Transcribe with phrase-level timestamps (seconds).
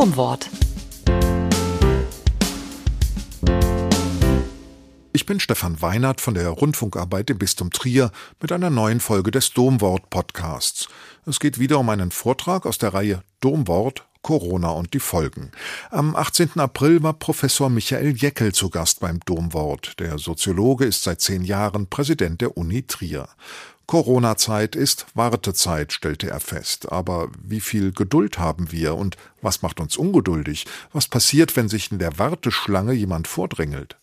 [0.00, 0.48] Domwort.
[5.12, 8.10] Ich bin Stefan Weinert von der Rundfunkarbeit im Bistum Trier
[8.40, 10.88] mit einer neuen Folge des Domwort Podcasts.
[11.26, 15.50] Es geht wieder um einen Vortrag aus der Reihe Domwort Corona und die Folgen.
[15.90, 16.58] Am 18.
[16.58, 19.98] April war Professor Michael Jeckel zu Gast beim Domwort.
[19.98, 23.28] Der Soziologe ist seit zehn Jahren Präsident der Uni Trier.
[23.90, 26.92] Corona-Zeit ist Wartezeit, stellte er fest.
[26.92, 30.64] Aber wie viel Geduld haben wir und was macht uns ungeduldig?
[30.92, 33.96] Was passiert, wenn sich in der Warteschlange jemand vordrängelt?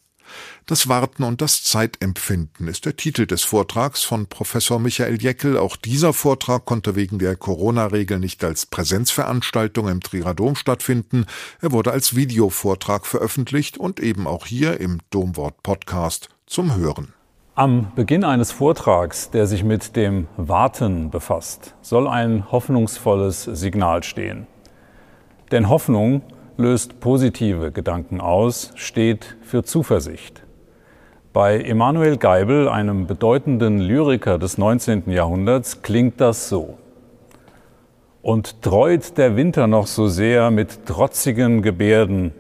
[0.66, 5.58] Das Warten und das Zeitempfinden ist der Titel des Vortrags von Professor Michael Jeckel.
[5.58, 11.26] Auch dieser Vortrag konnte wegen der Corona-Regel nicht als Präsenzveranstaltung im Trierer Dom stattfinden.
[11.62, 17.14] Er wurde als Videovortrag veröffentlicht und eben auch hier im Domwort Podcast zum Hören.
[17.58, 24.46] Am Beginn eines Vortrags, der sich mit dem Warten befasst, soll ein hoffnungsvolles Signal stehen.
[25.52, 26.22] Denn Hoffnung
[26.56, 30.44] löst positive Gedanken aus, steht für Zuversicht.
[31.34, 35.10] Bei Emanuel Geibel, einem bedeutenden Lyriker des 19.
[35.10, 36.78] Jahrhunderts, klingt das so.
[38.22, 42.34] Und treut der Winter noch so sehr mit trotzigen Gebärden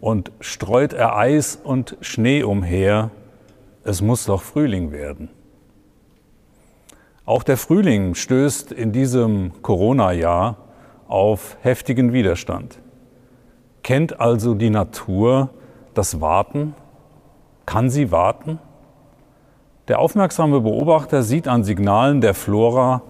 [0.00, 3.10] und streut er Eis und Schnee umher,
[3.86, 5.28] es muss doch Frühling werden.
[7.24, 10.56] Auch der Frühling stößt in diesem Corona-Jahr
[11.06, 12.80] auf heftigen Widerstand.
[13.84, 15.50] Kennt also die Natur
[15.94, 16.74] das Warten?
[17.64, 18.58] Kann sie warten?
[19.86, 23.02] Der aufmerksame Beobachter sieht an Signalen der Flora,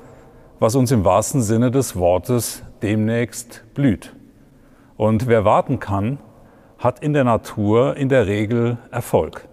[0.59, 4.15] was uns im wahrsten Sinne des Wortes demnächst blüht.
[4.99, 6.19] Und wer warten kann,
[6.79, 9.49] hat in der Natur in der Regel Erfolg.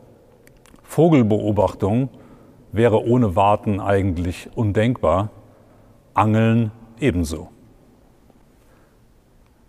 [0.94, 2.09] Vogelbeobachtung
[2.72, 5.31] wäre ohne Warten eigentlich undenkbar,
[6.13, 7.50] Angeln ebenso.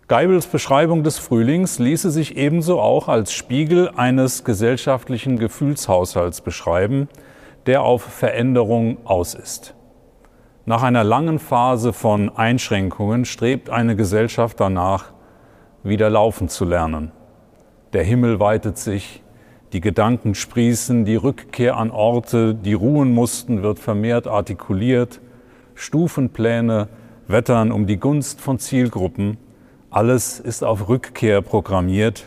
[0.07, 7.09] Geibels Beschreibung des Frühlings ließe sich ebenso auch als Spiegel eines gesellschaftlichen Gefühlshaushalts beschreiben,
[7.65, 9.73] der auf Veränderung aus ist.
[10.65, 15.05] Nach einer langen Phase von Einschränkungen strebt eine Gesellschaft danach,
[15.81, 17.11] wieder laufen zu lernen.
[17.93, 19.23] Der Himmel weitet sich,
[19.73, 25.19] die Gedanken sprießen, die Rückkehr an Orte, die ruhen mussten, wird vermehrt artikuliert,
[25.73, 26.87] Stufenpläne
[27.27, 29.37] wettern um die Gunst von Zielgruppen,
[29.89, 32.25] alles ist auf Rückkehr programmiert,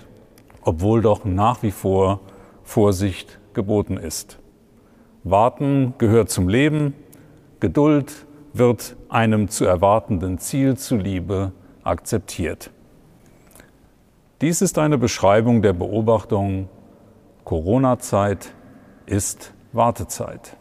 [0.62, 2.20] obwohl doch nach wie vor
[2.64, 4.38] Vorsicht geboten ist.
[5.24, 6.94] Warten gehört zum Leben,
[7.60, 12.70] Geduld wird einem zu erwartenden Ziel zuliebe akzeptiert.
[14.40, 16.68] Dies ist eine Beschreibung der Beobachtung
[17.48, 18.52] Corona-Zeit
[19.06, 20.54] ist Wartezeit.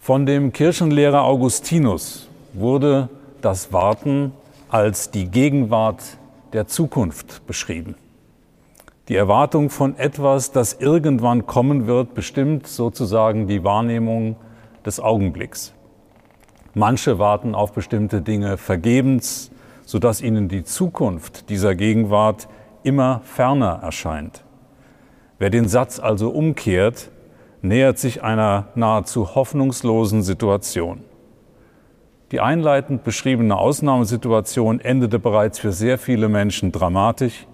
[0.00, 3.08] Von dem Kirchenlehrer Augustinus wurde
[3.42, 4.32] das Warten
[4.68, 6.02] als die Gegenwart
[6.52, 7.94] der Zukunft beschrieben.
[9.06, 14.34] Die Erwartung von etwas, das irgendwann kommen wird, bestimmt sozusagen die Wahrnehmung
[14.84, 15.74] des Augenblicks.
[16.74, 19.52] Manche warten auf bestimmte Dinge vergebens,
[19.84, 22.48] sodass ihnen die Zukunft dieser Gegenwart
[22.82, 24.42] immer ferner erscheint.
[25.38, 27.10] Wer den Satz also umkehrt,
[27.60, 31.04] nähert sich einer nahezu hoffnungslosen Situation.
[32.32, 37.46] Die einleitend beschriebene Ausnahmesituation endete bereits für sehr viele Menschen dramatisch,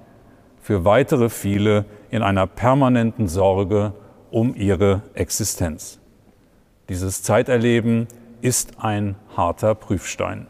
[0.60, 3.92] für weitere viele in einer permanenten Sorge
[4.30, 5.98] um ihre Existenz.
[6.88, 8.06] Dieses Zeiterleben
[8.40, 10.46] ist ein harter Prüfstein.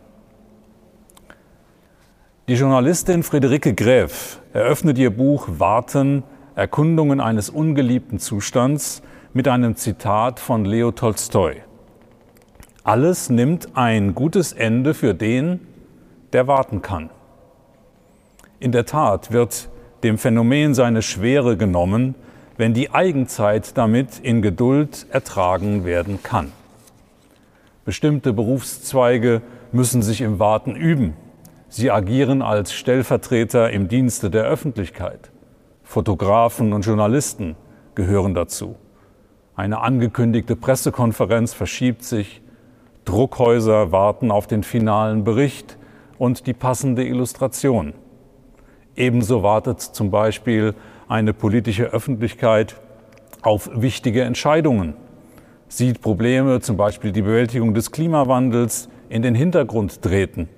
[2.49, 6.23] Die Journalistin Friederike Gräf eröffnet ihr Buch Warten
[6.55, 9.03] Erkundungen eines ungeliebten Zustands
[9.33, 11.63] mit einem Zitat von Leo Tolstoi.
[12.85, 15.61] Alles nimmt ein gutes Ende für den,
[16.35, 17.09] der warten kann.
[18.61, 19.71] In der Tat wird
[20.03, 22.17] dem Phänomen seine Schwere genommen,
[22.59, 26.53] wenn die Eigenzeit damit in Geduld ertragen werden kann.
[27.87, 29.41] Bestimmte Berufszweige
[29.73, 31.15] müssen sich im Warten üben.
[31.69, 35.31] Sie agieren als Stellvertreter im Dienste der Öffentlichkeit.
[35.83, 37.57] Fotografen und Journalisten
[37.95, 38.77] gehören dazu.
[39.55, 42.41] Eine angekündigte Pressekonferenz verschiebt sich,
[43.05, 45.77] Druckhäuser warten auf den finalen Bericht
[46.19, 47.95] und die passende Illustration.
[48.97, 50.75] Ebenso wartet zum Beispiel
[51.09, 52.77] eine politische Öffentlichkeit
[53.43, 54.95] auf wichtige Entscheidungen,
[55.69, 60.49] sieht Probleme, zum Beispiel die Bewältigung des Klimawandels, in den Hintergrund treten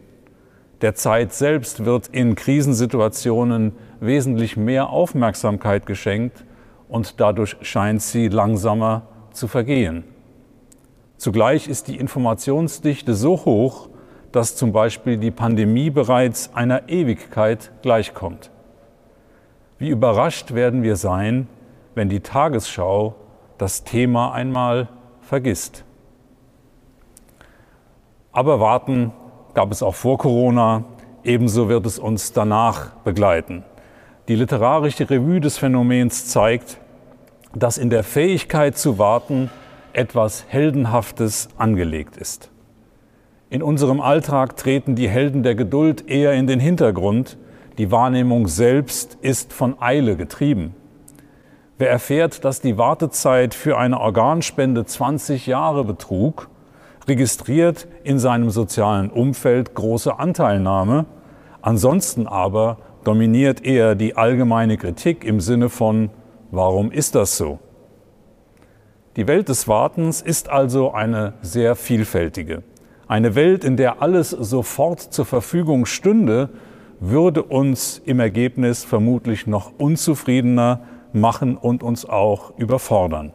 [0.81, 6.45] der Zeit selbst wird in Krisensituationen wesentlich mehr Aufmerksamkeit geschenkt
[6.89, 10.05] und dadurch scheint sie langsamer zu vergehen.
[11.17, 13.89] Zugleich ist die Informationsdichte so hoch,
[14.33, 18.51] dass zum Beispiel die Pandemie bereits einer Ewigkeit gleichkommt.
[19.79, 21.49] Wie überrascht werden wir sein,
[21.95, 23.15] wenn die Tagesschau
[23.59, 24.89] das Thema einmal
[25.21, 25.85] vergisst.
[28.33, 29.13] Aber warten
[29.55, 30.85] gab es auch vor Corona,
[31.23, 33.65] ebenso wird es uns danach begleiten.
[34.29, 36.79] Die literarische Revue des Phänomens zeigt,
[37.55, 39.51] dass in der Fähigkeit zu warten
[39.93, 42.51] etwas Heldenhaftes angelegt ist.
[43.49, 47.39] In unserem Alltag treten die Helden der Geduld eher in den Hintergrund,
[47.79, 50.75] die Wahrnehmung selbst ist von Eile getrieben.
[51.79, 56.49] Wer erfährt, dass die Wartezeit für eine Organspende 20 Jahre betrug,
[57.07, 61.07] registriert in seinem sozialen Umfeld große Anteilnahme,
[61.63, 66.11] ansonsten aber dominiert eher die allgemeine Kritik im Sinne von
[66.51, 67.59] Warum ist das so?
[69.17, 72.63] Die Welt des Wartens ist also eine sehr vielfältige.
[73.07, 76.51] Eine Welt, in der alles sofort zur Verfügung stünde,
[77.01, 83.33] würde uns im Ergebnis vermutlich noch unzufriedener machen und uns auch überfordern.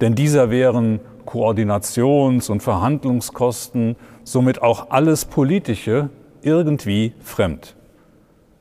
[0.00, 6.10] Denn dieser wären Koordinations- und Verhandlungskosten, somit auch alles Politische,
[6.42, 7.76] irgendwie fremd.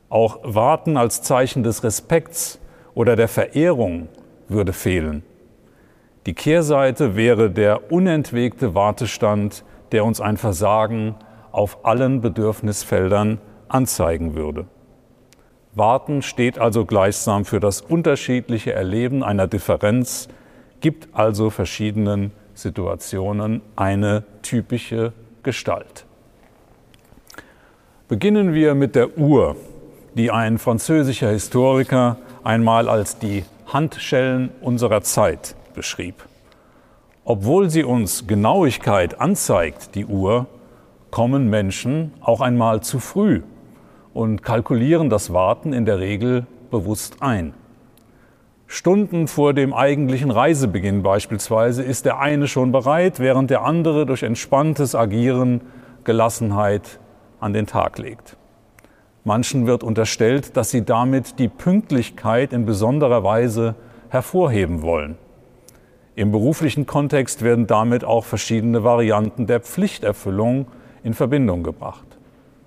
[0.09, 2.59] Auch Warten als Zeichen des Respekts
[2.93, 4.07] oder der Verehrung
[4.47, 5.23] würde fehlen.
[6.25, 11.15] Die Kehrseite wäre der unentwegte Wartestand, der uns ein Versagen
[11.51, 14.65] auf allen Bedürfnisfeldern anzeigen würde.
[15.75, 20.27] Warten steht also gleichsam für das unterschiedliche Erleben einer Differenz,
[20.81, 22.31] gibt also verschiedenen
[22.63, 25.13] Situationen eine typische
[25.43, 26.05] Gestalt.
[28.07, 29.55] Beginnen wir mit der Uhr,
[30.15, 36.15] die ein französischer Historiker einmal als die Handschellen unserer Zeit beschrieb.
[37.25, 40.47] Obwohl sie uns Genauigkeit anzeigt, die Uhr,
[41.11, 43.43] kommen Menschen auch einmal zu früh
[44.13, 47.53] und kalkulieren das Warten in der Regel bewusst ein.
[48.75, 54.23] Stunden vor dem eigentlichen Reisebeginn beispielsweise ist der eine schon bereit, während der andere durch
[54.23, 55.61] entspanntes Agieren
[56.05, 56.99] Gelassenheit
[57.39, 58.35] an den Tag legt.
[59.25, 63.75] Manchen wird unterstellt, dass sie damit die Pünktlichkeit in besonderer Weise
[64.09, 65.19] hervorheben wollen.
[66.15, 70.65] Im beruflichen Kontext werden damit auch verschiedene Varianten der Pflichterfüllung
[71.03, 72.17] in Verbindung gebracht,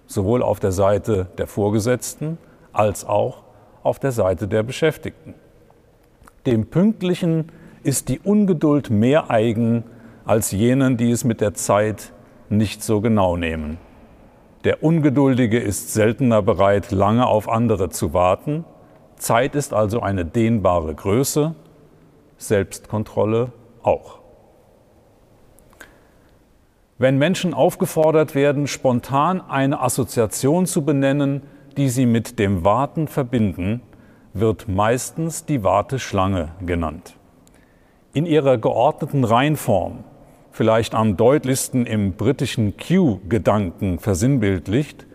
[0.06, 2.38] sowohl auf der Seite der Vorgesetzten
[2.72, 3.42] als auch
[3.82, 5.34] auf der Seite der Beschäftigten.
[6.46, 7.50] Dem Pünktlichen
[7.82, 9.82] ist die Ungeduld mehr eigen
[10.24, 12.12] als jenen, die es mit der Zeit
[12.48, 13.78] nicht so genau nehmen.
[14.62, 18.64] Der Ungeduldige ist seltener bereit, lange auf andere zu warten.
[19.16, 21.56] Zeit ist also eine dehnbare Größe,
[22.38, 23.50] Selbstkontrolle
[23.82, 24.20] auch.
[26.98, 31.42] Wenn Menschen aufgefordert werden, spontan eine Assoziation zu benennen,
[31.76, 33.82] die sie mit dem Warten verbinden,
[34.38, 37.14] wird meistens die Warteschlange genannt.
[38.12, 40.04] In ihrer geordneten Reihenform
[40.56, 45.06] vielleicht am deutlichsten im britischen Q-Gedanken versinnbildlicht,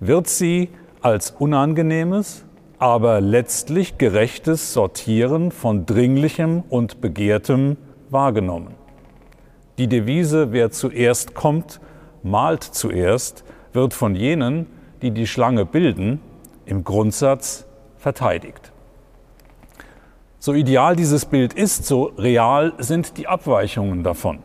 [0.00, 0.70] wird sie
[1.00, 2.44] als unangenehmes,
[2.80, 7.76] aber letztlich gerechtes Sortieren von Dringlichem und Begehrtem
[8.10, 8.74] wahrgenommen.
[9.78, 11.80] Die Devise, wer zuerst kommt,
[12.24, 14.66] malt zuerst, wird von jenen,
[15.00, 16.20] die die Schlange bilden,
[16.66, 17.67] im Grundsatz
[17.98, 18.72] verteidigt.
[20.38, 24.38] So ideal dieses Bild ist, so real sind die Abweichungen davon.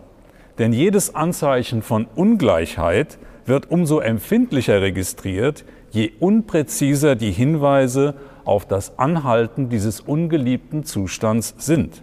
[0.58, 8.98] Denn jedes Anzeichen von Ungleichheit wird umso empfindlicher registriert, je unpräziser die Hinweise auf das
[8.98, 12.02] Anhalten dieses ungeliebten Zustands sind.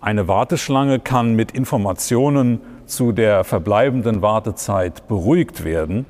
[0.00, 6.06] Eine Warteschlange kann mit Informationen zu der verbleibenden Wartezeit beruhigt werden.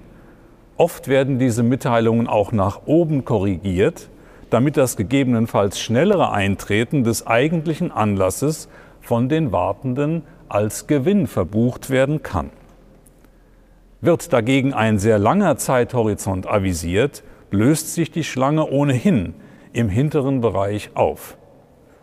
[0.76, 4.10] Oft werden diese Mitteilungen auch nach oben korrigiert,
[4.50, 8.68] damit das gegebenenfalls schnellere Eintreten des eigentlichen Anlasses
[9.00, 12.50] von den Wartenden als Gewinn verbucht werden kann.
[14.00, 19.34] Wird dagegen ein sehr langer Zeithorizont avisiert, löst sich die Schlange ohnehin
[19.72, 21.36] im hinteren Bereich auf.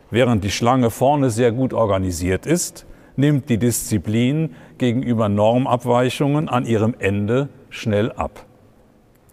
[0.09, 2.85] Während die Schlange vorne sehr gut organisiert ist,
[3.15, 8.45] nimmt die Disziplin gegenüber Normabweichungen an ihrem Ende schnell ab.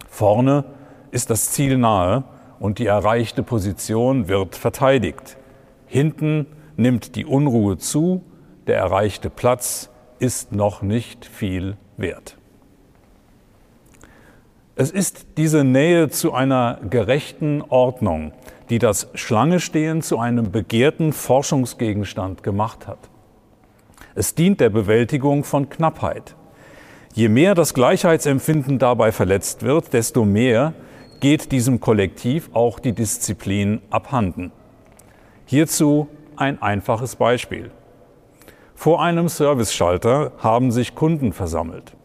[0.09, 0.65] Vorne
[1.11, 2.23] ist das Ziel nahe
[2.61, 5.35] und die erreichte Position wird verteidigt.
[5.87, 6.45] Hinten
[6.77, 8.23] nimmt die Unruhe zu
[8.67, 9.89] der erreichte Platz
[10.19, 12.37] ist noch nicht viel wert.
[14.75, 18.31] Es ist diese Nähe zu einer gerechten Ordnung,
[18.69, 23.09] die das Schlangestehen zu einem begehrten Forschungsgegenstand gemacht hat.
[24.15, 26.35] Es dient der Bewältigung von Knappheit.
[27.13, 30.73] Je mehr das Gleichheitsempfinden dabei verletzt wird, desto mehr
[31.21, 34.51] geht diesem Kollektiv auch die Disziplin abhanden.
[35.45, 37.71] Hierzu ein einfaches Beispiel.
[38.75, 41.95] Vor einem Serviceschalter haben sich Kunden versammelt.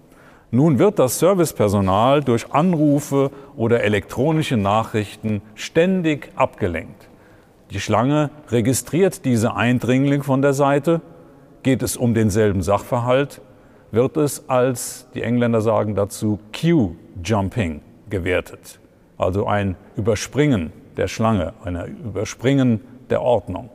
[0.50, 7.08] Nun wird das Servicepersonal durch Anrufe oder elektronische Nachrichten ständig abgelenkt.
[7.70, 11.00] Die Schlange registriert diese Eindringling von der Seite.
[11.62, 13.40] Geht es um denselben Sachverhalt,
[13.90, 18.78] wird es als, die Engländer sagen dazu, Queue-Jumping gewertet.
[19.18, 22.80] Also ein Überspringen der Schlange, ein Überspringen
[23.10, 23.70] der Ordnung.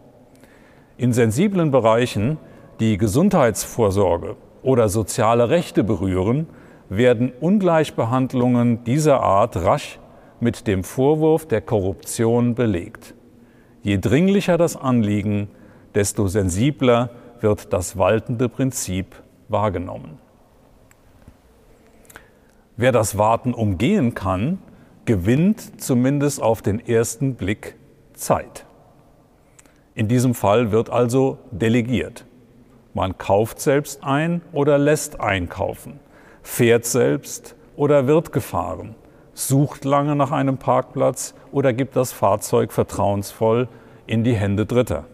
[0.98, 2.38] In sensiblen Bereichen,
[2.80, 6.48] die Gesundheitsvorsorge oder soziale Rechte berühren,
[6.90, 10.00] werden Ungleichbehandlungen dieser Art rasch
[10.40, 13.14] mit dem Vorwurf der Korruption belegt.
[13.82, 15.48] Je dringlicher das Anliegen,
[15.96, 19.16] desto sensibler wird das waltende Prinzip
[19.48, 20.20] wahrgenommen.
[22.78, 24.60] Wer das Warten umgehen kann,
[25.12, 27.76] gewinnt zumindest auf den ersten Blick
[28.14, 28.66] Zeit.
[29.94, 32.24] In diesem Fall wird also delegiert.
[32.94, 36.00] Man kauft selbst ein oder lässt einkaufen,
[36.44, 38.96] fährt selbst oder wird gefahren,
[39.34, 43.68] sucht lange nach einem Parkplatz oder gibt das Fahrzeug vertrauensvoll
[44.08, 45.08] in die Hände Dritter.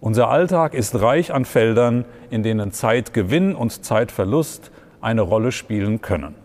[0.00, 6.36] Unser Alltag ist reich an Feldern, in denen Zeitgewinn und Zeitverlust eine Rolle spielen können.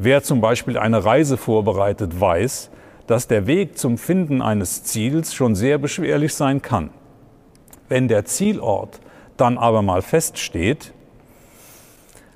[0.00, 2.70] Wer zum Beispiel eine Reise vorbereitet, weiß,
[3.08, 6.90] dass der Weg zum Finden eines Ziels schon sehr beschwerlich sein kann.
[7.88, 9.00] Wenn der Zielort
[9.36, 10.92] dann aber mal feststeht,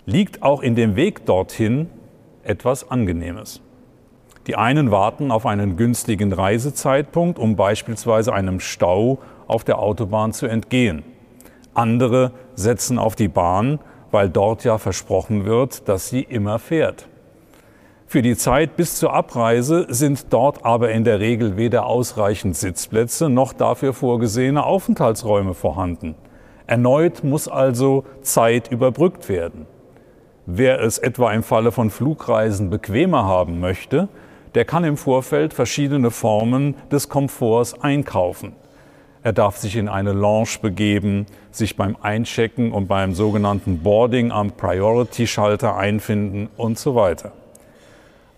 [0.06, 1.88] liegt auch in dem Weg dorthin
[2.42, 3.60] etwas Angenehmes.
[4.48, 10.46] Die einen warten auf einen günstigen Reisezeitpunkt, um beispielsweise einem Stau auf der Autobahn zu
[10.46, 11.04] entgehen.
[11.74, 13.78] Andere setzen auf die Bahn,
[14.10, 17.06] weil dort ja versprochen wird, dass sie immer fährt.
[18.12, 23.30] Für die Zeit bis zur Abreise sind dort aber in der Regel weder ausreichend Sitzplätze
[23.30, 26.14] noch dafür vorgesehene Aufenthaltsräume vorhanden.
[26.66, 29.64] Erneut muss also Zeit überbrückt werden.
[30.44, 34.10] Wer es etwa im Falle von Flugreisen bequemer haben möchte,
[34.54, 38.52] der kann im Vorfeld verschiedene Formen des Komforts einkaufen.
[39.22, 44.50] Er darf sich in eine Lounge begeben, sich beim Einchecken und beim sogenannten Boarding am
[44.50, 47.32] Priority-Schalter einfinden und so weiter.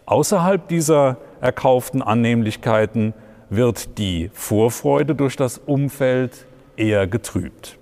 [0.07, 3.15] Außerhalb dieser erkauften Annehmlichkeiten
[3.49, 6.47] wird die Vorfreude durch das Umfeld
[6.77, 7.79] eher getrübt.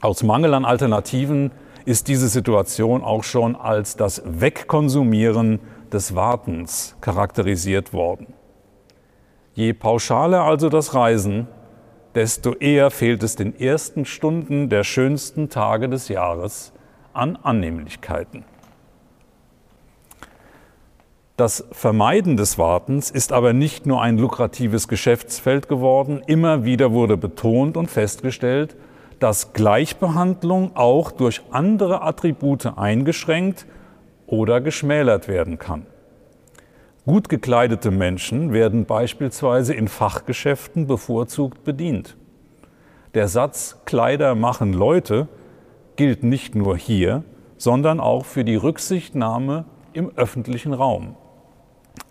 [0.00, 1.52] Aus Mangel an Alternativen
[1.84, 5.60] ist diese Situation auch schon als das Wegkonsumieren
[5.92, 8.34] des Wartens charakterisiert worden.
[9.54, 11.46] Je pauschaler also das Reisen,
[12.14, 16.72] desto eher fehlt es den ersten Stunden der schönsten Tage des Jahres
[17.12, 18.44] an Annehmlichkeiten.
[21.36, 27.18] Das Vermeiden des Wartens ist aber nicht nur ein lukratives Geschäftsfeld geworden, immer wieder wurde
[27.18, 28.74] betont und festgestellt,
[29.18, 33.66] dass Gleichbehandlung auch durch andere Attribute eingeschränkt
[34.26, 35.84] oder geschmälert werden kann.
[37.04, 42.16] Gut gekleidete Menschen werden beispielsweise in Fachgeschäften bevorzugt bedient.
[43.12, 45.28] Der Satz Kleider machen Leute
[45.96, 47.24] gilt nicht nur hier,
[47.58, 51.14] sondern auch für die Rücksichtnahme im öffentlichen Raum.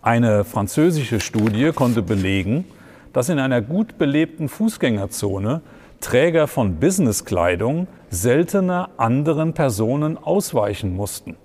[0.02, 2.64] Eine französische Studie konnte belegen,
[3.12, 5.62] dass in einer gut belebten Fußgängerzone
[6.00, 11.36] Träger von Businesskleidung seltener anderen Personen ausweichen mussten.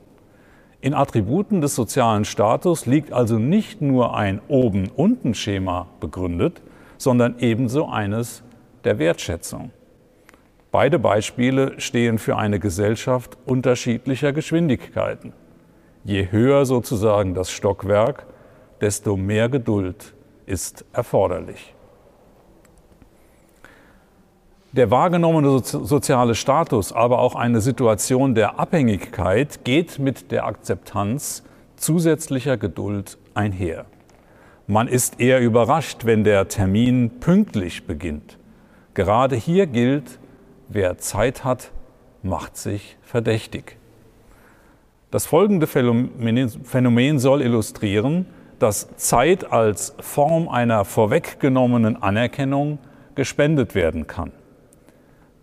[0.81, 6.61] In Attributen des sozialen Status liegt also nicht nur ein Oben-Unten-Schema begründet,
[6.97, 8.43] sondern ebenso eines
[8.83, 9.71] der Wertschätzung.
[10.71, 15.33] Beide Beispiele stehen für eine Gesellschaft unterschiedlicher Geschwindigkeiten.
[16.03, 18.25] Je höher sozusagen das Stockwerk,
[18.81, 20.13] desto mehr Geduld
[20.45, 21.73] ist erforderlich.
[24.73, 31.43] Der wahrgenommene soziale Status, aber auch eine Situation der Abhängigkeit geht mit der Akzeptanz
[31.75, 33.85] zusätzlicher Geduld einher.
[34.67, 38.37] Man ist eher überrascht, wenn der Termin pünktlich beginnt.
[38.93, 40.19] Gerade hier gilt,
[40.69, 41.71] wer Zeit hat,
[42.23, 43.77] macht sich verdächtig.
[45.09, 48.25] Das folgende Phänomen soll illustrieren,
[48.61, 52.79] dass Zeit als Form einer vorweggenommenen Anerkennung
[53.15, 54.31] gespendet werden kann.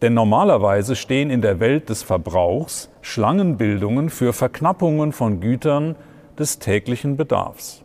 [0.02, 5.96] Denn normalerweise stehen in der Welt des Verbrauchs Schlangenbildungen für Verknappungen von Gütern
[6.38, 7.82] des täglichen Bedarfs.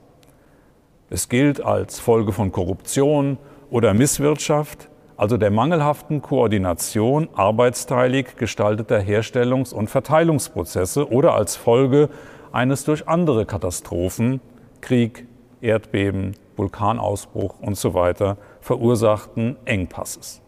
[1.09, 3.37] Es gilt als Folge von Korruption
[3.71, 12.09] oder Misswirtschaft also der mangelhaften Koordination arbeitsteilig gestalteter Herstellungs- und Verteilungsprozesse oder als Folge
[12.51, 14.41] eines durch andere Katastrophen,
[14.83, 15.25] Krieg,
[15.61, 20.41] Erdbeben, Vulkanausbruch und so weiter verursachten Engpasses.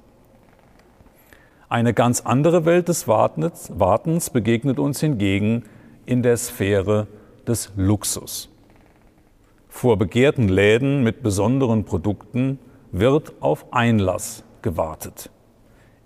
[1.69, 5.63] Eine ganz andere Welt des Wartens begegnet uns hingegen
[6.05, 7.07] in der Sphäre
[7.47, 8.49] des Luxus.
[9.69, 12.59] Vor begehrten Läden mit besonderen Produkten
[12.91, 15.31] wird auf Einlass gewartet.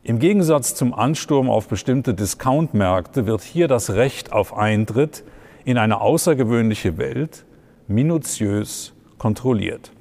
[0.03, 5.24] Im Gegensatz zum Ansturm auf bestimmte Discountmärkte wird hier das Recht auf Eintritt
[5.65, 7.45] in eine außergewöhnliche Welt
[7.89, 9.91] minutiös kontrolliert.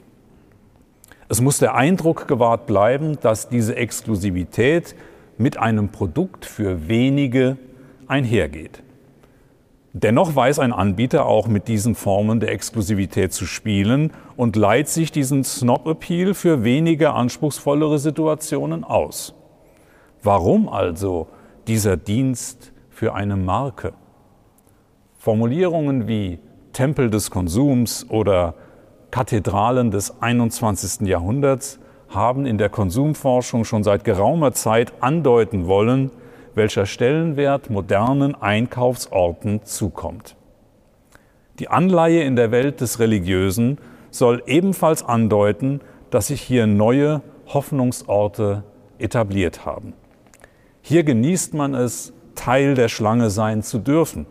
[1.28, 4.95] Es muss der Eindruck gewahrt bleiben, dass diese Exklusivität
[5.37, 7.57] mit einem Produkt für wenige
[8.07, 8.83] einhergeht.
[9.92, 15.11] Dennoch weiß ein Anbieter auch mit diesen Formen der Exklusivität zu spielen und leiht sich
[15.11, 19.35] diesen Snob-Appeal für weniger anspruchsvollere Situationen aus.
[20.23, 21.28] Warum also
[21.66, 23.92] dieser Dienst für eine Marke?
[25.18, 26.38] Formulierungen wie
[26.78, 28.54] Tempel des Konsums oder
[29.11, 31.08] Kathedralen des 21.
[31.08, 36.12] Jahrhunderts haben in der Konsumforschung schon seit geraumer Zeit andeuten wollen,
[36.54, 40.37] welcher Stellenwert modernen Einkaufsorten zukommt.
[41.58, 43.78] Die Anleihe in der Welt des Religiösen
[44.12, 45.80] soll ebenfalls andeuten,
[46.11, 48.62] dass sich hier neue Hoffnungsorte
[49.00, 49.94] etabliert haben.
[50.80, 54.26] Hier genießt man es, Teil der Schlange sein zu dürfen.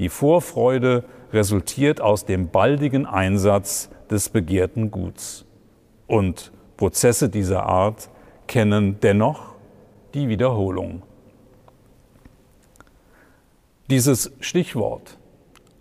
[0.00, 5.44] Die Vorfreude resultiert aus dem baldigen Einsatz des begehrten Guts.
[6.06, 8.08] Und Prozesse dieser Art
[8.46, 9.54] kennen dennoch
[10.14, 11.02] die Wiederholung.
[13.90, 15.18] Dieses Stichwort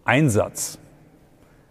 [0.05, 0.79] Einsatz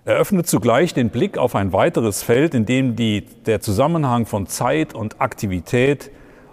[0.04, 4.94] eröffnet zugleich den Blick auf ein weiteres Feld, in dem die, der Zusammenhang von Zeit
[4.94, 6.10] und Aktivität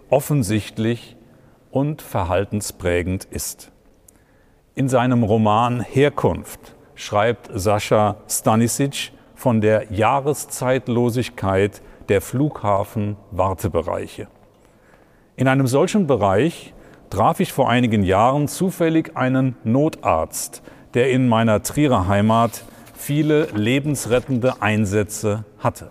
[0.09, 1.15] offensichtlich
[1.69, 3.71] und verhaltensprägend ist.
[4.75, 14.27] In seinem Roman Herkunft schreibt Sascha Stanisic von der Jahreszeitlosigkeit der Flughafen-Wartebereiche.
[15.35, 16.73] In einem solchen Bereich
[17.09, 20.61] traf ich vor einigen Jahren zufällig einen Notarzt,
[20.93, 25.89] der in meiner Trierer Heimat viele lebensrettende Einsätze hatte.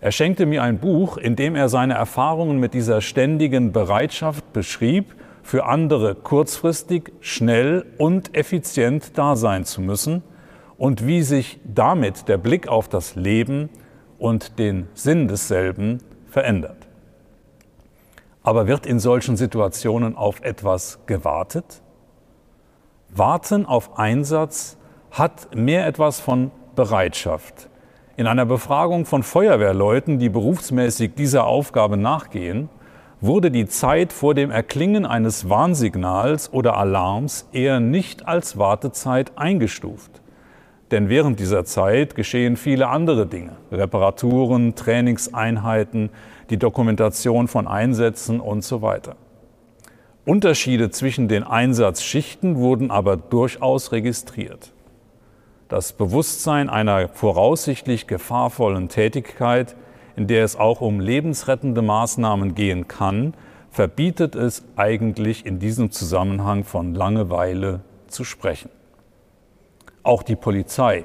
[0.00, 5.14] Er schenkte mir ein Buch, in dem er seine Erfahrungen mit dieser ständigen Bereitschaft beschrieb,
[5.44, 10.22] für andere kurzfristig, schnell und effizient da sein zu müssen
[10.78, 13.68] und wie sich damit der Blick auf das Leben
[14.18, 16.88] und den Sinn desselben verändert.
[18.42, 21.82] Aber wird in solchen Situationen auf etwas gewartet?
[23.10, 24.78] Warten auf Einsatz
[25.10, 27.68] hat mehr etwas von Bereitschaft.
[28.16, 32.70] In einer Befragung von Feuerwehrleuten, die berufsmäßig dieser Aufgabe nachgehen,
[33.24, 40.20] wurde die Zeit vor dem Erklingen eines Warnsignals oder Alarms eher nicht als Wartezeit eingestuft.
[40.90, 43.56] Denn während dieser Zeit geschehen viele andere Dinge.
[43.72, 46.10] Reparaturen, Trainingseinheiten,
[46.50, 49.16] die Dokumentation von Einsätzen und so weiter.
[50.26, 54.72] Unterschiede zwischen den Einsatzschichten wurden aber durchaus registriert.
[55.68, 59.76] Das Bewusstsein einer voraussichtlich gefahrvollen Tätigkeit,
[60.16, 63.34] in der es auch um lebensrettende Maßnahmen gehen kann,
[63.70, 68.70] verbietet es eigentlich in diesem Zusammenhang von Langeweile zu sprechen.
[70.04, 71.04] Auch die Polizei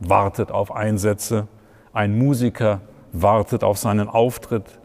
[0.00, 1.48] wartet auf Einsätze,
[1.92, 2.80] ein Musiker
[3.12, 4.78] wartet auf seinen Auftritt,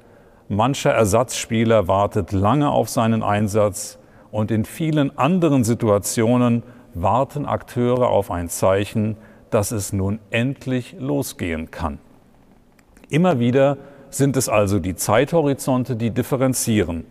[0.50, 4.00] mancher Ersatzspieler wartet lange auf seinen Einsatz
[4.32, 9.18] und in vielen anderen Situationen warten Akteure auf ein Zeichen,
[9.50, 12.00] dass es nun endlich losgehen kann.
[13.10, 13.78] Immer wieder
[14.10, 17.06] sind es also die Zeithorizonte, die differenzieren,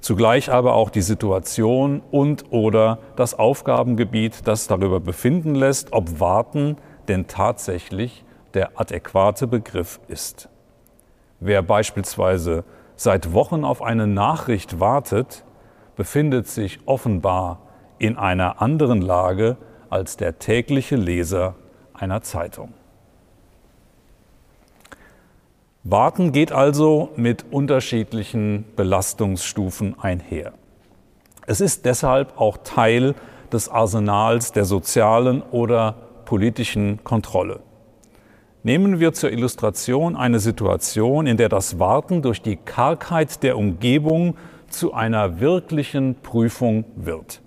[0.00, 6.76] zugleich aber auch die Situation und oder das Aufgabengebiet, das darüber befinden lässt, ob Warten
[7.08, 10.48] denn tatsächlich der adäquate Begriff ist.
[11.40, 12.64] Wer beispielsweise
[12.96, 15.44] seit Wochen auf eine Nachricht wartet,
[15.96, 17.60] befindet sich offenbar
[17.98, 19.56] in einer anderen Lage
[19.90, 21.54] als der tägliche Leser
[21.92, 22.72] einer Zeitung.
[25.86, 30.54] Warten geht also mit unterschiedlichen Belastungsstufen einher.
[31.46, 33.14] Es ist deshalb auch Teil
[33.52, 37.60] des Arsenals der sozialen oder politischen Kontrolle.
[38.62, 44.38] Nehmen wir zur Illustration eine Situation, in der das Warten durch die Kargheit der Umgebung
[44.70, 47.42] zu einer wirklichen Prüfung wird.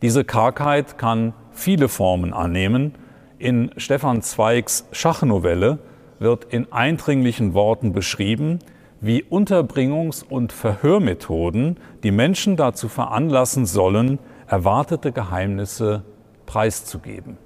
[0.00, 2.94] Diese Kargheit kann viele Formen annehmen.
[3.38, 5.80] In Stefan Zweigs Schachnovelle
[6.24, 8.58] wird in eindringlichen Worten beschrieben,
[9.00, 16.02] wie Unterbringungs- und Verhörmethoden die Menschen dazu veranlassen sollen, erwartete Geheimnisse
[16.46, 17.36] preiszugeben.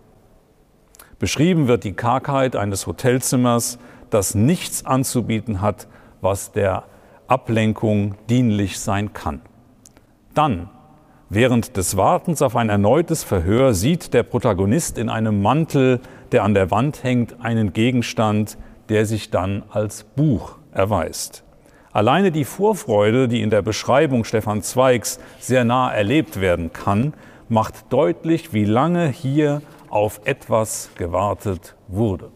[1.18, 5.88] Beschrieben wird die Kargheit eines Hotelzimmers, das nichts anzubieten hat,
[6.20, 6.84] was der
[7.26, 9.40] Ablenkung dienlich sein kann.
[10.34, 10.70] Dann,
[11.28, 16.54] während des Wartens auf ein erneutes Verhör, sieht der Protagonist in einem Mantel, der an
[16.54, 18.56] der Wand hängt, einen Gegenstand,
[18.88, 21.44] der sich dann als Buch erweist.
[21.92, 27.14] Alleine die Vorfreude, die in der Beschreibung Stefan Zweigs sehr nah erlebt werden kann,
[27.48, 32.30] macht deutlich, wie lange hier auf etwas gewartet wurde.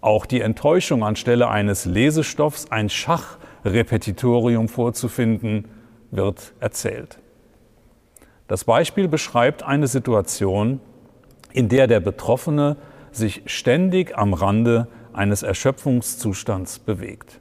[0.00, 5.68] Auch die Enttäuschung anstelle eines Lesestoffs, ein Schachrepetitorium vorzufinden,
[6.10, 7.18] wird erzählt.
[8.48, 10.80] Das Beispiel beschreibt eine Situation,
[11.52, 12.76] in der der Betroffene
[13.12, 17.40] sich ständig am Rande eines Erschöpfungszustands bewegt.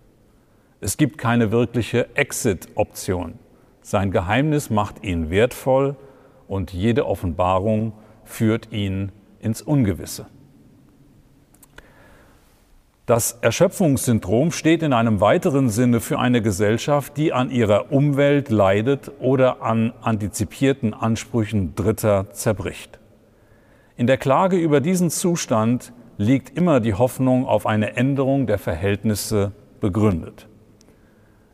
[0.79, 3.39] Es gibt keine wirkliche Exit-Option.
[3.81, 5.95] Sein Geheimnis macht ihn wertvoll
[6.47, 10.25] und jede Offenbarung führt ihn ins Ungewisse.
[13.05, 19.11] Das Erschöpfungssyndrom steht in einem weiteren Sinne für eine Gesellschaft, die an ihrer Umwelt leidet
[19.19, 22.99] oder an antizipierten Ansprüchen Dritter zerbricht.
[23.97, 29.53] In der Klage über diesen Zustand liegt immer die Hoffnung auf eine Änderung der Verhältnisse
[29.79, 30.47] begründet.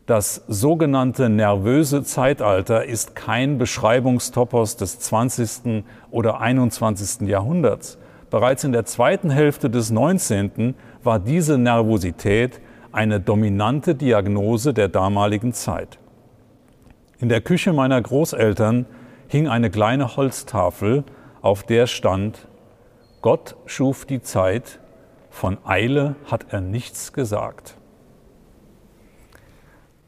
[0.05, 5.83] Das sogenannte nervöse Zeitalter ist kein Beschreibungstopos des 20.
[6.11, 7.27] oder 21.
[7.27, 7.97] Jahrhunderts.
[8.29, 10.75] Bereits in der zweiten Hälfte des 19.
[11.01, 12.59] war diese Nervosität
[12.91, 15.97] eine dominante Diagnose der damaligen Zeit.
[17.19, 18.85] In der Küche meiner Großeltern
[19.29, 21.05] hing eine kleine Holztafel,
[21.41, 22.47] auf der stand,
[23.27, 24.79] Gott schuf die Zeit,
[25.29, 27.75] von Eile hat er nichts gesagt.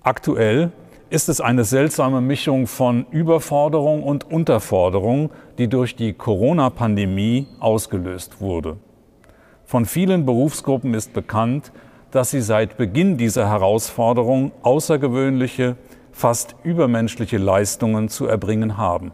[0.02, 0.72] Aktuell
[1.10, 8.78] ist es eine seltsame Mischung von Überforderung und Unterforderung, die durch die Corona-Pandemie ausgelöst wurde.
[9.66, 11.74] Von vielen Berufsgruppen ist bekannt,
[12.12, 15.76] dass sie seit Beginn dieser Herausforderung außergewöhnliche,
[16.14, 19.12] fast übermenschliche Leistungen zu erbringen haben.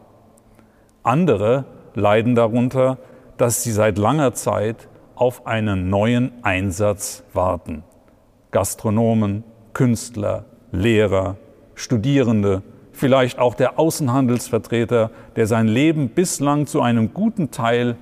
[1.01, 1.65] Andere
[1.95, 2.99] leiden darunter,
[3.37, 7.83] dass sie seit langer Zeit auf einen neuen Einsatz warten.
[8.51, 9.43] Gastronomen,
[9.73, 11.37] Künstler, Lehrer,
[11.73, 17.97] Studierende, vielleicht auch der Außenhandelsvertreter, der sein Leben bislang zu einem guten Teil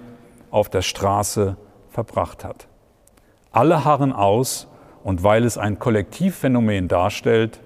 [0.52, 1.58] auf der Straße
[1.89, 2.67] verbracht hat.
[3.52, 4.67] Alle harren aus
[5.04, 7.60] und weil es ein Kollektivphänomen darstellt,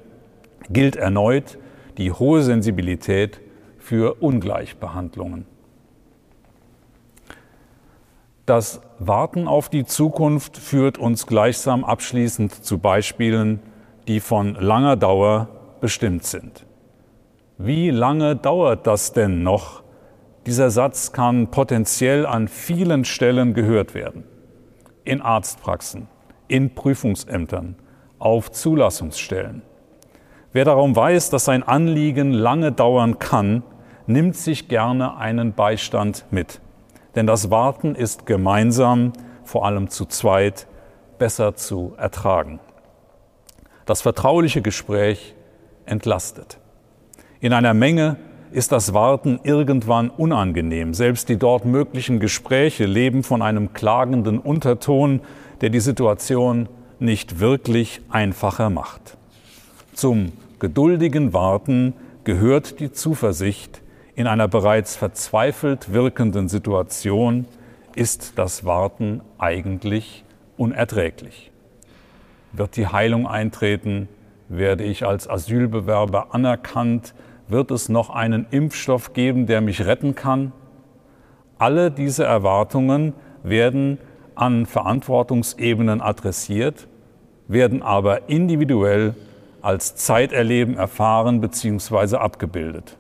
[0.69, 1.57] gilt erneut
[1.97, 3.41] die hohe Sensibilität
[3.79, 5.45] für Ungleichbehandlungen.
[8.47, 13.59] Das Warten auf die Zukunft führt uns gleichsam abschließend zu Beispielen,
[14.07, 15.49] die von langer Dauer
[15.81, 16.65] bestimmt sind.
[17.57, 19.83] Wie lange dauert das denn noch?
[20.45, 24.23] Dieser Satz kann potenziell an vielen Stellen gehört werden.
[25.03, 26.07] In Arztpraxen,
[26.47, 27.75] in Prüfungsämtern,
[28.17, 29.61] auf Zulassungsstellen.
[30.53, 33.63] Wer darum weiß, dass sein Anliegen lange dauern kann,
[34.05, 36.61] nimmt sich gerne einen Beistand mit.
[37.17, 39.11] Denn das Warten ist gemeinsam,
[39.43, 40.67] vor allem zu zweit,
[41.17, 42.59] besser zu ertragen.
[43.87, 45.33] Das vertrauliche Gespräch
[45.87, 46.59] entlastet.
[47.39, 48.17] In einer Menge
[48.51, 50.93] ist das Warten irgendwann unangenehm.
[50.93, 55.21] Selbst die dort möglichen Gespräche leben von einem klagenden Unterton,
[55.61, 59.17] der die Situation nicht wirklich einfacher macht.
[59.93, 63.81] Zum geduldigen Warten gehört die Zuversicht,
[64.17, 67.45] in einer bereits verzweifelt wirkenden Situation
[67.93, 70.25] ist das Warten eigentlich
[70.57, 71.51] unerträglich.
[72.51, 74.09] Wird die Heilung eintreten?
[74.49, 77.13] Werde ich als Asylbewerber anerkannt?
[77.47, 80.51] Wird es noch einen Impfstoff geben, der mich retten kann?
[81.59, 83.99] Alle diese Erwartungen werden
[84.33, 86.87] an Verantwortungsebenen adressiert,
[87.47, 89.13] werden aber individuell
[89.61, 92.15] als Zeiterleben erfahren bzw.
[92.15, 92.97] abgebildet.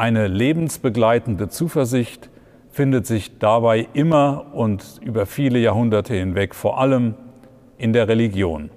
[0.00, 2.30] Eine lebensbegleitende Zuversicht
[2.70, 7.16] findet sich dabei immer und über viele Jahrhunderte hinweg vor allem
[7.76, 8.70] in der Religion,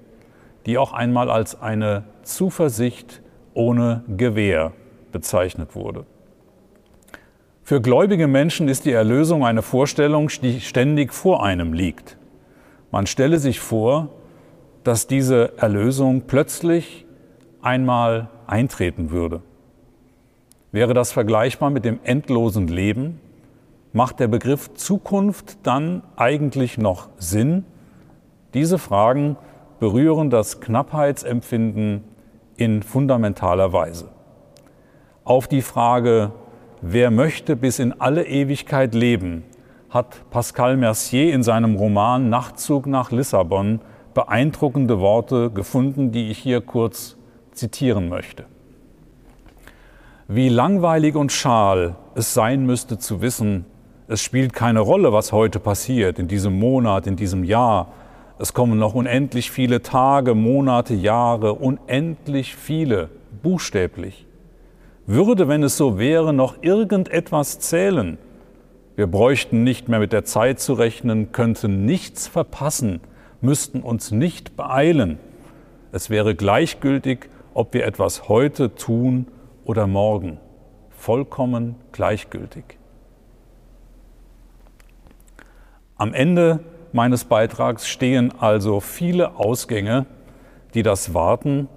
[0.65, 3.21] die auch einmal als eine Zuversicht
[3.53, 4.73] ohne Gewehr
[5.13, 6.05] bezeichnet wurde.
[7.61, 12.17] Für gläubige Menschen ist die Erlösung eine Vorstellung, die ständig vor einem liegt.
[12.91, 14.09] Man stelle sich vor,
[14.83, 17.05] dass diese Erlösung plötzlich
[17.61, 19.41] einmal eintreten würde.
[20.73, 23.19] Wäre das vergleichbar mit dem endlosen Leben?
[23.91, 27.63] Macht der Begriff Zukunft dann eigentlich noch Sinn?
[28.55, 29.37] Diese Fragen
[29.79, 32.03] berühren das Knappheitsempfinden
[32.57, 34.09] in fundamentaler Weise.
[35.23, 36.31] Auf die Frage,
[36.81, 39.43] wer möchte bis in alle Ewigkeit leben,
[39.91, 43.79] hat Pascal Mercier in seinem Roman Nachtzug nach Lissabon
[44.15, 47.15] beeindruckende Worte gefunden, die ich hier kurz
[47.51, 48.45] zitieren möchte.
[50.35, 53.65] Wie langweilig und schal es sein müsste zu wissen,
[54.07, 57.89] es spielt keine Rolle, was heute passiert, in diesem Monat, in diesem Jahr.
[58.39, 63.11] Es kommen noch unendlich viele Tage, Monate, Jahre, unendlich viele,
[63.43, 64.25] buchstäblich.
[65.05, 68.17] Würde, wenn es so wäre, noch irgendetwas zählen?
[68.95, 73.01] Wir bräuchten nicht mehr mit der Zeit zu rechnen, könnten nichts verpassen,
[73.41, 75.19] müssten uns nicht beeilen.
[75.91, 79.27] Es wäre gleichgültig, ob wir etwas heute tun
[79.65, 80.39] oder morgen.
[80.89, 82.77] Vollkommen gleichgültig.
[85.97, 86.59] Am Ende
[86.91, 90.05] meines Beitrags stehen also viele Ausgänge,
[90.73, 91.67] die das Warten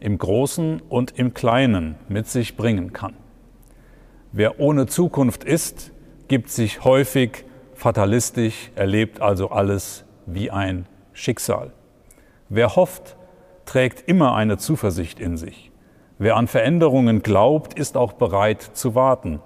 [0.00, 3.14] im Großen und im Kleinen mit sich bringen kann.
[4.32, 5.92] Wer ohne Zukunft ist,
[6.28, 11.72] gibt sich häufig fatalistisch, erlebt also alles wie ein Schicksal.
[12.48, 13.16] Wer hofft,
[13.64, 15.70] trägt immer eine Zuversicht in sich.
[16.24, 19.42] Wer an Veränderungen glaubt, ist auch bereit zu warten.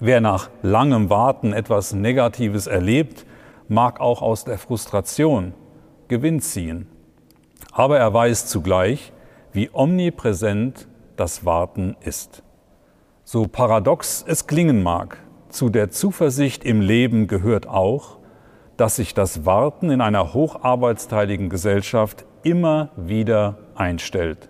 [0.00, 3.24] Wer nach langem Warten etwas Negatives erlebt,
[3.68, 5.54] mag auch aus der Frustration
[6.08, 6.88] Gewinn ziehen.
[7.70, 9.12] Aber er weiß zugleich,
[9.52, 12.42] wie omnipräsent das Warten ist.
[13.22, 18.18] So paradox es klingen mag, zu der Zuversicht im Leben gehört auch,
[18.76, 24.48] dass sich das Warten in einer hocharbeitsteiligen Gesellschaft immer wieder einstellt.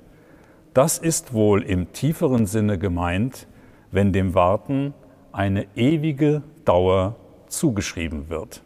[0.75, 3.47] Das ist wohl im tieferen Sinne gemeint,
[3.93, 4.93] wenn dem Warten
[5.31, 7.15] eine ewige Dauer
[7.47, 8.63] zugeschrieben wird.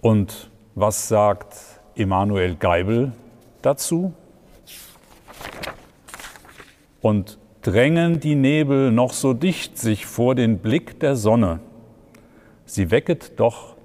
[0.00, 1.54] Und was sagt
[1.94, 3.12] Emanuel Geibel
[3.62, 4.12] dazu?
[7.00, 11.60] Und drängen die Nebel noch so dicht sich vor den Blick der Sonne,
[12.66, 13.76] sie wecket doch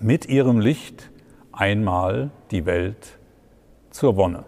[0.00, 1.10] mit ihrem Licht
[1.52, 3.18] einmal die Welt
[3.90, 4.44] zur Wonne.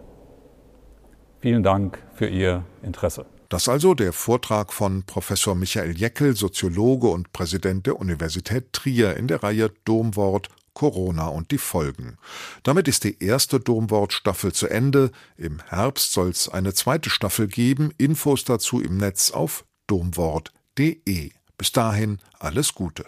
[1.39, 3.25] Vielen Dank für Ihr Interesse.
[3.49, 9.27] Das also der Vortrag von Professor Michael Jeckel, Soziologe und Präsident der Universität Trier in
[9.27, 12.17] der Reihe Domwort Corona und die Folgen.
[12.61, 15.11] Damit ist die erste Domwort-Staffel zu Ende.
[15.35, 17.91] Im Herbst soll es eine zweite Staffel geben.
[17.97, 21.31] Infos dazu im Netz auf domwort.de.
[21.57, 23.05] Bis dahin alles Gute.